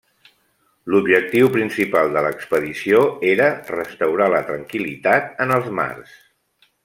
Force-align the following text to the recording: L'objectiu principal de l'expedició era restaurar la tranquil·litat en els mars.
L'objectiu 0.93 1.49
principal 1.57 2.09
de 2.15 2.23
l'expedició 2.29 3.03
era 3.35 3.51
restaurar 3.75 4.31
la 4.37 4.41
tranquil·litat 4.49 5.31
en 5.47 5.59
els 5.59 5.71
mars. 5.83 6.19